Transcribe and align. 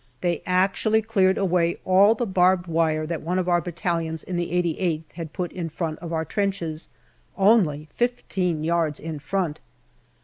They 0.21 0.41
actually 0.47 1.03
cleared 1.03 1.37
away 1.37 1.77
all 1.85 2.15
the 2.15 2.25
barbed 2.25 2.65
wire 2.65 3.05
that 3.05 3.21
one 3.21 3.37
of 3.37 3.47
our 3.47 3.61
battalions 3.61 4.23
in 4.23 4.35
the 4.35 4.49
88th 4.49 5.03
had 5.13 5.31
put 5.31 5.51
in 5.51 5.69
front 5.69 5.99
of 5.99 6.11
our 6.11 6.25
trenches, 6.25 6.89
only 7.37 7.87
fifteen 7.91 8.63
yards 8.63 8.99
in 8.99 9.19
front. 9.19 9.61